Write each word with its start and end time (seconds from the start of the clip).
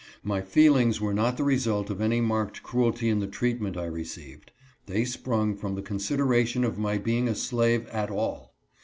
My 0.23 0.41
feelings 0.41 0.99
were 0.99 1.13
not 1.13 1.37
the 1.37 1.43
result 1.43 1.91
of 1.91 2.01
any 2.01 2.21
marked 2.21 2.63
cruelty 2.63 3.07
in 3.07 3.19
the 3.19 3.27
treatment 3.27 3.77
I 3.77 3.85
received; 3.85 4.51
they 4.87 5.05
sprung 5.05 5.55
from 5.55 5.75
the 5.75 5.83
consideration 5.83 6.63
of 6.63 6.79
my 6.79 6.97
being 6.97 7.27
a 7.27 7.35
slave 7.35 7.85
at 7.89 8.09
all. 8.09 8.55